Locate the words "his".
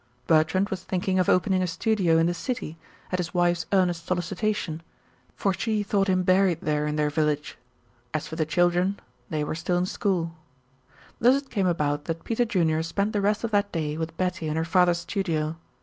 3.19-3.35